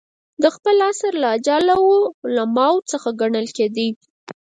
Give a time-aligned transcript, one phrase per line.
[0.41, 1.97] د خپل عصر له اجله وو
[2.27, 3.89] علماوو څخه ګڼل کېدئ.